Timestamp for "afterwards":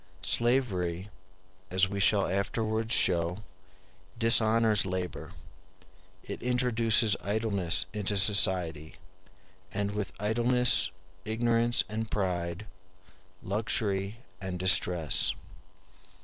2.25-2.91